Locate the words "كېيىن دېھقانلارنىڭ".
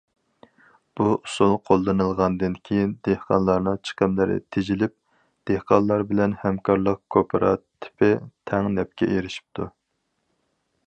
2.69-3.77